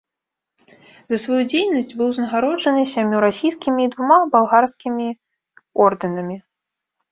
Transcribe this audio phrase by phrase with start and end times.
[1.11, 5.07] За сваю дзейнасць быў узнагароджаны сямю расійскімі і двума балгарскімі
[5.89, 6.37] ордэнамі.